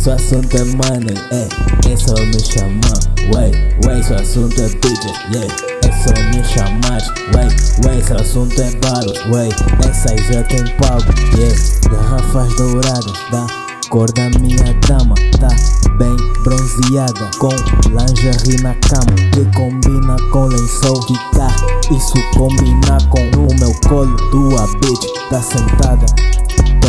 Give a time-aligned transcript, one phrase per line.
[0.00, 1.46] Seu assunto é money, é,
[1.92, 2.98] é só me chamar,
[3.36, 3.52] wey,
[3.84, 7.02] wey, seu assunto é bitches, yeah, é só me chamar,
[7.36, 7.48] wey,
[7.84, 9.50] wey, seu assunto é baros, wey,
[9.86, 11.04] essas já tem pago,
[11.36, 11.54] yeah,
[11.90, 13.46] garrafas douradas, da
[13.90, 15.54] cor da minha dama, tá
[15.98, 17.50] bem bronzeada, com
[17.90, 21.54] lingerie na cama, que combina com lençol, que tá,
[21.90, 26.06] isso combina com o meu colo, tua bitch, tá sentada,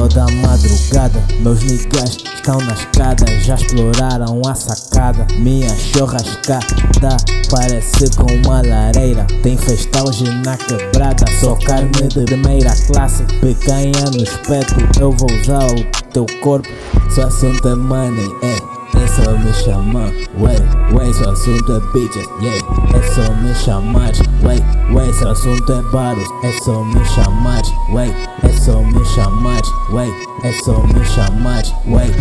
[0.01, 5.27] toda madrugada, meus niggas estão na escada, já exploraram a sacada.
[5.37, 7.17] Minha churrascada
[7.51, 9.27] parece com uma lareira.
[9.43, 9.59] Tem
[10.07, 13.23] hoje na quebrada, só carne de primeira classe.
[13.41, 16.67] Picanha no espeto, eu vou usar o teu corpo.
[17.13, 18.81] Só assunto é money, é.
[18.93, 20.57] É só me chamar, wey,
[20.93, 22.61] wey, seu assunto é bitches, yeah
[22.93, 24.11] É só me chamar,
[24.43, 24.59] wey,
[24.93, 27.61] wey, seu assunto é baros É só me chamar,
[27.93, 29.61] wey, é só me chamar,
[29.91, 30.09] wey
[30.43, 32.11] É só me chamar, wey,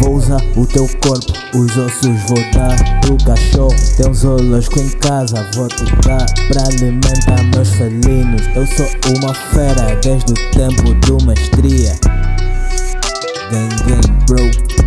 [0.00, 3.74] Vou usar o teu corpo, os ossos vou dar pro cachorro.
[3.96, 8.42] Tem uns olosco em casa, vou te dar Pra alimentar meus felinos.
[8.54, 8.86] Eu sou
[9.18, 11.98] uma fera desde o tempo do mestria
[13.50, 14.79] Gang, gang, bro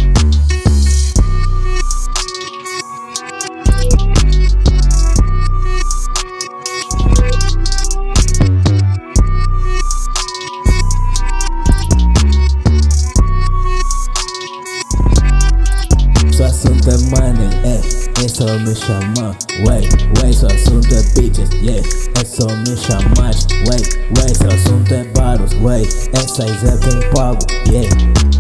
[16.46, 17.80] assunto é money, é,
[18.24, 19.36] é só me chamar,
[19.68, 19.88] wey,
[20.22, 21.88] wey, seu assunto é bitches, yeah,
[22.20, 23.34] é só me chamar,
[23.68, 23.82] wey,
[24.18, 28.33] wey, seu assunto é baros, wey, essas é quem pago, yeah.